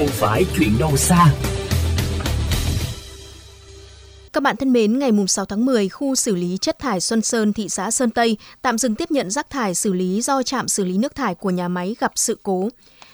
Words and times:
không 0.00 0.08
phải 0.08 0.44
chuyện 0.58 0.78
đâu 0.78 0.96
xa. 0.96 1.34
Các 4.32 4.42
bạn 4.42 4.56
thân 4.56 4.72
mến, 4.72 4.98
ngày 4.98 5.10
6 5.28 5.44
tháng 5.44 5.64
10, 5.64 5.88
khu 5.88 6.14
xử 6.14 6.36
lý 6.36 6.58
chất 6.60 6.78
thải 6.78 7.00
Xuân 7.00 7.22
Sơn, 7.22 7.52
thị 7.52 7.68
xã 7.68 7.90
Sơn 7.90 8.10
Tây 8.10 8.36
tạm 8.62 8.78
dừng 8.78 8.94
tiếp 8.94 9.10
nhận 9.10 9.30
rác 9.30 9.50
thải 9.50 9.74
xử 9.74 9.92
lý 9.92 10.22
do 10.22 10.42
trạm 10.42 10.68
xử 10.68 10.84
lý 10.84 10.98
nước 10.98 11.14
thải 11.14 11.34
của 11.34 11.50
nhà 11.50 11.68
máy 11.68 11.96
gặp 12.00 12.12
sự 12.14 12.38
cố. 12.42 12.68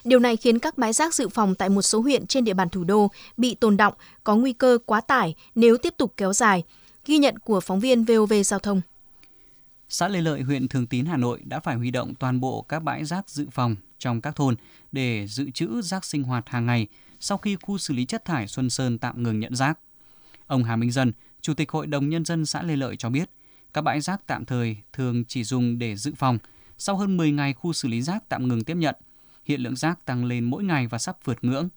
Điều 0.05 0.19
này 0.19 0.37
khiến 0.37 0.59
các 0.59 0.79
bãi 0.79 0.93
rác 0.93 1.15
dự 1.15 1.29
phòng 1.29 1.55
tại 1.55 1.69
một 1.69 1.83
số 1.83 2.01
huyện 2.01 2.27
trên 2.27 2.45
địa 2.45 2.55
bàn 2.55 2.69
thủ 2.69 2.85
đô 2.85 3.11
bị 3.37 3.55
tồn 3.55 3.77
động, 3.77 3.95
có 4.25 4.37
nguy 4.37 4.53
cơ 4.53 4.79
quá 4.87 5.01
tải 5.01 5.35
nếu 5.55 5.77
tiếp 5.77 5.95
tục 5.97 6.13
kéo 6.17 6.33
dài. 6.33 6.63
Ghi 7.07 7.19
nhận 7.19 7.39
của 7.39 7.61
phóng 7.61 7.81
viên 7.81 8.05
VOV 8.05 8.33
Giao 8.45 8.59
thông. 8.59 8.81
Xã 9.89 10.09
Lê 10.09 10.21
Lợi, 10.21 10.43
huyện 10.43 10.69
Thường 10.69 10.87
Tín, 10.87 11.07
Hà 11.07 11.17
Nội 11.17 11.41
đã 11.45 11.61
phải 11.61 11.77
huy 11.77 11.91
động 11.91 12.15
toàn 12.15 12.41
bộ 12.41 12.63
các 12.63 12.83
bãi 12.83 13.05
rác 13.05 13.31
dự 13.31 13.47
phòng 13.53 13.77
trong 13.99 14.21
các 14.21 14.37
thôn 14.37 14.57
để 14.93 15.27
dự 15.27 15.51
trữ 15.51 15.83
rác 15.83 16.05
sinh 16.05 16.23
hoạt 16.23 16.49
hàng 16.49 16.67
ngày 16.67 16.87
sau 17.21 17.39
khi 17.39 17.57
khu 17.63 17.79
xử 17.79 17.95
lý 17.95 18.05
chất 18.05 18.25
thải 18.25 18.47
Xuân 18.47 18.71
Sơn 18.71 18.99
tạm 18.99 19.23
ngừng 19.23 19.41
nhận 19.41 19.55
rác. 19.55 19.79
Ông 20.47 20.65
Hà 20.65 20.77
Minh 20.77 20.91
Dân, 20.91 21.13
Chủ 21.41 21.55
tịch 21.55 21.71
Hội 21.71 21.87
đồng 21.87 22.09
Nhân 22.09 22.25
dân 22.25 22.47
xã 22.47 22.63
Lê 22.63 22.77
Lợi 22.77 22.97
cho 22.97 23.11
biết, 23.11 23.31
các 23.73 23.83
bãi 23.83 24.01
rác 24.01 24.27
tạm 24.27 24.45
thời 24.45 24.77
thường 24.93 25.25
chỉ 25.25 25.45
dùng 25.45 25.79
để 25.79 25.97
dự 25.97 26.13
phòng. 26.17 26.39
Sau 26.79 26.97
hơn 26.97 27.17
10 27.17 27.33
ngày 27.33 27.53
khu 27.53 27.73
xử 27.73 27.89
lý 27.89 28.03
rác 28.03 28.29
tạm 28.29 28.49
ngừng 28.49 28.65
tiếp 28.65 28.77
nhận, 28.77 28.95
hiện 29.45 29.61
lượng 29.61 29.77
rác 29.77 30.05
tăng 30.05 30.25
lên 30.25 30.45
mỗi 30.45 30.65
ngày 30.65 30.87
và 30.87 30.99
sắp 30.99 31.17
vượt 31.25 31.45
ngưỡng. 31.45 31.69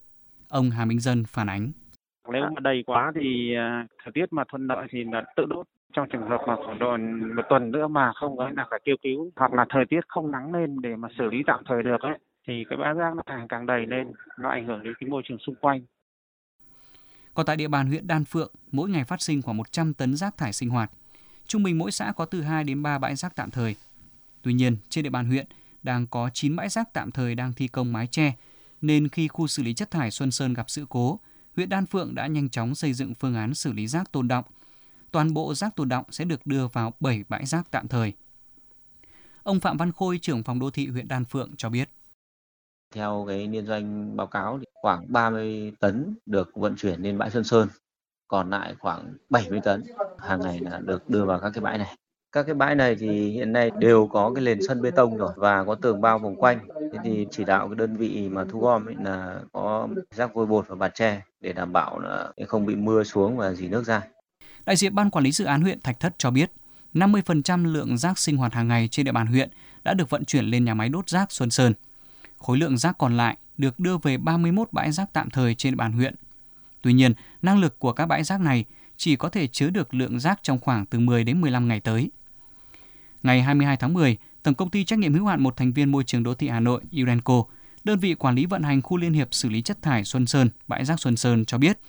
Ông 0.48 0.72
Hà 0.72 0.86
Minh 0.86 1.00
Dân 1.00 1.26
phản 1.26 1.50
ánh. 1.50 1.72
Nếu 2.34 2.44
mà 2.44 2.60
đầy 2.60 2.84
quá 2.86 3.12
thì 3.16 3.56
à, 3.56 3.88
thời 4.04 4.12
tiết 4.12 4.34
mà 4.34 4.44
thuận 4.48 4.68
lợi 4.68 4.88
thì 4.92 5.04
là 5.12 5.24
tự 5.36 5.46
đốt. 5.50 5.68
Trong 5.94 6.08
trường 6.10 6.30
hợp 6.30 6.42
mà 6.48 6.56
khoảng 6.66 6.80
độ 6.80 6.98
một 7.36 7.42
tuần 7.50 7.72
nữa 7.72 7.88
mà 7.88 8.12
không 8.16 8.40
ấy 8.40 8.52
là 8.58 8.68
phải 8.70 8.80
kêu 8.86 8.96
cứu 9.04 9.32
hoặc 9.36 9.54
là 9.54 9.66
thời 9.70 9.86
tiết 9.86 10.00
không 10.08 10.32
nắng 10.32 10.54
lên 10.54 10.82
để 10.82 10.96
mà 10.96 11.08
xử 11.18 11.26
lý 11.32 11.38
tạm 11.48 11.64
thời 11.68 11.84
được 11.84 12.02
ấy 12.02 12.18
thì 12.48 12.66
cái 12.70 12.78
bãi 12.78 12.94
rác 12.94 13.16
nó 13.16 13.24
càng 13.26 13.48
càng 13.48 13.66
đầy 13.66 13.86
lên 13.86 14.12
nó 14.40 14.50
ảnh 14.50 14.66
hưởng 14.68 14.84
đến 14.84 14.94
cái 15.00 15.10
môi 15.10 15.22
trường 15.26 15.38
xung 15.38 15.56
quanh 15.56 15.82
còn 17.34 17.46
tại 17.46 17.56
địa 17.56 17.68
bàn 17.68 17.88
huyện 17.88 18.08
Đan 18.08 18.26
Phượng, 18.26 18.52
mỗi 18.72 18.90
ngày 18.90 19.04
phát 19.04 19.22
sinh 19.22 19.42
khoảng 19.42 19.58
100 19.58 19.94
tấn 19.94 20.16
rác 20.16 20.38
thải 20.38 20.54
sinh 20.54 20.70
hoạt. 20.70 20.92
Trung 21.48 21.64
bình 21.64 21.78
mỗi 21.78 21.92
xã 21.92 22.12
có 22.16 22.26
từ 22.26 22.42
2 22.42 22.64
đến 22.64 22.84
3 22.84 22.98
bãi 22.98 23.16
rác 23.16 23.36
tạm 23.36 23.52
thời. 23.52 23.76
Tuy 24.42 24.54
nhiên, 24.54 24.78
trên 24.90 25.04
địa 25.04 25.10
bàn 25.10 25.26
huyện 25.26 25.46
đang 25.84 26.08
có 26.08 26.30
9 26.34 26.56
bãi 26.56 26.70
rác 26.70 26.94
tạm 26.94 27.12
thời 27.12 27.36
đang 27.36 27.54
thi 27.54 27.68
công 27.68 27.94
mái 27.94 28.08
che, 28.08 28.34
nên 28.82 29.08
khi 29.08 29.28
khu 29.28 29.48
xử 29.48 29.64
lý 29.64 29.74
chất 29.74 29.92
thải 29.92 30.12
Xuân 30.12 30.32
Sơn 30.32 30.54
gặp 30.54 30.70
sự 30.70 30.86
cố, 30.90 31.20
huyện 31.60 31.70
Đan 31.70 31.86
Phượng 31.86 32.16
đã 32.16 32.28
nhanh 32.28 32.50
chóng 32.50 32.76
xây 32.76 32.94
dựng 32.94 33.14
phương 33.14 33.36
án 33.36 33.54
xử 33.54 33.74
lý 33.74 33.88
rác 33.88 34.12
tồn 34.12 34.28
động. 34.28 34.46
Toàn 35.12 35.34
bộ 35.34 35.54
rác 35.54 35.76
tồn 35.76 35.90
động 35.90 36.06
sẽ 36.12 36.26
được 36.26 36.46
đưa 36.46 36.68
vào 36.68 36.94
7 37.00 37.24
bãi 37.30 37.46
rác 37.46 37.72
tạm 37.72 37.88
thời. 37.88 38.14
Ông 39.44 39.60
Phạm 39.60 39.78
Văn 39.78 39.92
Khôi, 39.92 40.20
trưởng 40.22 40.44
phòng 40.44 40.60
đô 40.60 40.70
thị 40.72 40.88
huyện 40.88 41.08
Đan 41.08 41.26
Phượng 41.26 41.52
cho 41.58 41.70
biết. 41.70 41.90
Theo 42.94 43.26
cái 43.28 43.48
liên 43.48 43.66
doanh 43.66 44.18
báo 44.18 44.28
cáo 44.28 44.60
thì 44.60 44.66
khoảng 44.74 45.14
30 45.14 45.72
tấn 45.80 46.16
được 46.26 46.52
vận 46.56 46.76
chuyển 46.76 47.02
lên 47.02 47.18
bãi 47.18 47.32
Sơn 47.32 47.44
Sơn, 47.44 47.68
còn 48.28 48.50
lại 48.50 48.76
khoảng 48.80 49.14
70 49.30 49.60
tấn 49.64 49.84
hàng 50.20 50.40
ngày 50.40 50.60
là 50.60 50.80
được 50.80 51.10
đưa 51.10 51.26
vào 51.26 51.40
các 51.40 51.52
cái 51.54 51.62
bãi 51.62 51.78
này. 51.78 51.96
Các 52.32 52.44
cái 52.44 52.56
bãi 52.56 52.76
này 52.76 52.96
thì 52.96 53.30
hiện 53.30 53.54
nay 53.54 53.72
đều 53.80 54.08
có 54.08 54.32
cái 54.36 54.44
nền 54.44 54.60
sân 54.68 54.82
bê 54.82 54.92
tông 54.92 55.18
rồi 55.18 55.32
và 55.36 55.64
có 55.64 55.76
tường 55.76 56.02
bao 56.02 56.20
vòng 56.20 56.36
quanh. 56.36 56.60
Thế 56.94 57.00
thì 57.04 57.28
chỉ 57.32 57.44
đạo 57.44 57.68
cái 57.68 57.76
đơn 57.76 57.98
vị 57.98 58.30
mà 58.30 58.46
thu 58.50 58.60
gom 58.60 58.86
ấy 58.86 58.96
là 59.04 59.40
có 59.52 59.88
rác 60.12 60.34
vôi 60.34 60.46
bột 60.46 60.68
và 60.68 60.76
bạt 60.76 60.92
tre 60.96 61.22
để 61.42 61.54
đảm 61.54 61.74
bảo 61.74 62.00
là 62.00 62.32
không 62.48 62.66
bị 62.66 62.76
mưa 62.76 63.04
xuống 63.04 63.38
và 63.38 63.54
dì 63.54 63.68
nước 63.68 63.86
ra. 63.86 64.02
Đại 64.66 64.76
diện 64.76 64.96
Ban 64.96 65.10
Quản 65.10 65.24
lý 65.24 65.32
Dự 65.32 65.46
án 65.46 65.62
huyện 65.62 65.82
Thạch 65.82 66.00
Thất 66.00 66.16
cho 66.18 66.32
biết, 66.32 66.52
50% 66.94 67.66
lượng 67.66 67.98
rác 67.98 68.18
sinh 68.18 68.38
hoạt 68.38 68.54
hàng 68.54 68.68
ngày 68.68 68.88
trên 68.88 69.06
địa 69.06 69.12
bàn 69.12 69.28
huyện 69.28 69.50
đã 69.84 69.94
được 69.94 70.10
vận 70.10 70.26
chuyển 70.26 70.46
lên 70.46 70.66
nhà 70.66 70.74
máy 70.74 70.90
đốt 70.90 71.10
rác 71.10 71.32
Xuân 71.32 71.50
Sơn. 71.50 71.74
Khối 72.38 72.58
lượng 72.58 72.78
rác 72.78 72.98
còn 72.98 73.18
lại 73.18 73.38
được 73.58 73.80
đưa 73.80 73.98
về 73.98 74.18
31 74.18 74.70
bãi 74.72 74.92
rác 74.92 75.14
tạm 75.14 75.30
thời 75.30 75.56
trên 75.56 75.74
địa 75.74 75.78
bàn 75.78 75.92
huyện. 75.92 76.16
Tuy 76.82 76.94
nhiên, 76.94 77.14
năng 77.42 77.60
lực 77.60 77.80
của 77.80 77.94
các 77.94 78.06
bãi 78.06 78.24
rác 78.24 78.42
này 78.42 78.66
chỉ 78.98 79.16
có 79.16 79.30
thể 79.30 79.48
chứa 79.48 79.70
được 79.70 79.94
lượng 79.94 80.20
rác 80.20 80.40
trong 80.44 80.60
khoảng 80.60 80.86
từ 80.86 81.00
10 81.00 81.24
đến 81.24 81.42
15 81.42 81.68
ngày 81.68 81.80
tới. 81.80 82.10
Ngày 83.24 83.42
22 83.42 83.78
tháng 83.78 83.94
10, 83.94 84.18
Tổng 84.44 84.56
công 84.56 84.70
ty 84.70 84.84
trách 84.84 85.00
nhiệm 85.00 85.14
hữu 85.14 85.26
hạn 85.26 85.44
một 85.44 85.58
thành 85.58 85.74
viên 85.74 85.92
môi 85.92 86.04
trường 86.04 86.24
đô 86.24 86.34
thị 86.34 86.48
Hà 86.48 86.60
Nội 86.60 86.82
Urenco, 87.02 87.44
đơn 87.84 88.00
vị 88.00 88.14
quản 88.14 88.36
lý 88.36 88.46
vận 88.46 88.64
hành 88.64 88.82
khu 88.82 88.98
liên 88.98 89.14
hiệp 89.14 89.28
xử 89.32 89.50
lý 89.50 89.62
chất 89.62 89.82
thải 89.82 90.04
Xuân 90.04 90.26
Sơn, 90.26 90.50
bãi 90.68 90.86
rác 90.86 91.00
Xuân 91.00 91.18
Sơn 91.18 91.46
cho 91.46 91.58
biết, 91.58 91.80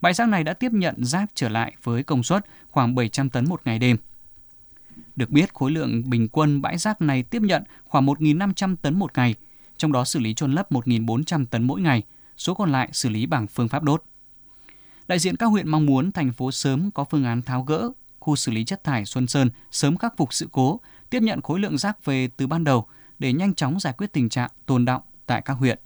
bãi 0.00 0.14
rác 0.14 0.28
này 0.28 0.44
đã 0.44 0.54
tiếp 0.54 0.72
nhận 0.72 1.04
rác 1.04 1.30
trở 1.34 1.48
lại 1.48 1.74
với 1.82 2.02
công 2.02 2.22
suất 2.22 2.46
khoảng 2.68 2.94
700 2.94 3.30
tấn 3.30 3.48
một 3.48 3.60
ngày 3.64 3.78
đêm. 3.78 3.96
Được 5.16 5.30
biết, 5.30 5.54
khối 5.54 5.70
lượng 5.70 6.10
bình 6.10 6.28
quân 6.28 6.62
bãi 6.62 6.78
rác 6.78 7.00
này 7.02 7.22
tiếp 7.22 7.42
nhận 7.42 7.62
khoảng 7.84 8.06
1.500 8.06 8.76
tấn 8.76 8.98
một 8.98 9.10
ngày, 9.16 9.34
trong 9.76 9.92
đó 9.92 10.04
xử 10.04 10.18
lý 10.18 10.34
chôn 10.34 10.52
lấp 10.52 10.72
1.400 10.72 11.46
tấn 11.46 11.62
mỗi 11.62 11.80
ngày, 11.80 12.02
số 12.36 12.54
còn 12.54 12.72
lại 12.72 12.88
xử 12.92 13.08
lý 13.08 13.26
bằng 13.26 13.46
phương 13.46 13.68
pháp 13.68 13.82
đốt. 13.82 14.04
Đại 15.08 15.18
diện 15.18 15.36
các 15.36 15.46
huyện 15.46 15.68
mong 15.68 15.86
muốn 15.86 16.12
thành 16.12 16.32
phố 16.32 16.50
sớm 16.50 16.90
có 16.90 17.04
phương 17.04 17.24
án 17.24 17.42
tháo 17.42 17.62
gỡ 17.62 17.90
khu 18.24 18.36
xử 18.36 18.52
lý 18.52 18.64
chất 18.64 18.84
thải 18.84 19.04
Xuân 19.04 19.26
Sơn 19.26 19.50
sớm 19.70 19.96
khắc 19.96 20.16
phục 20.16 20.34
sự 20.34 20.48
cố, 20.52 20.80
tiếp 21.10 21.22
nhận 21.22 21.42
khối 21.42 21.60
lượng 21.60 21.78
rác 21.78 22.04
về 22.04 22.28
từ 22.36 22.46
ban 22.46 22.64
đầu 22.64 22.86
để 23.18 23.32
nhanh 23.32 23.54
chóng 23.54 23.80
giải 23.80 23.92
quyết 23.98 24.12
tình 24.12 24.28
trạng 24.28 24.50
tồn 24.66 24.84
động 24.84 25.02
tại 25.26 25.42
các 25.44 25.54
huyện. 25.54 25.78